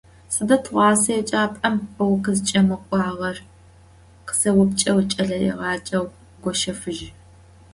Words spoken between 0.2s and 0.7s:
«Сыда